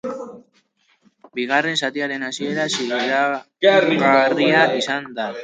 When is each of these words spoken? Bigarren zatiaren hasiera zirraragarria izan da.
Bigarren 1.39 1.77
zatiaren 1.87 2.25
hasiera 2.29 2.65
zirraragarria 2.79 4.65
izan 4.81 5.09
da. 5.21 5.31